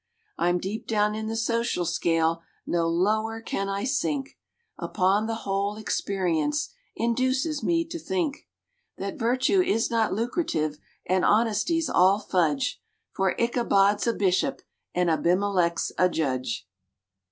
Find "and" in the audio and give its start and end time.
11.05-11.23, 14.95-15.07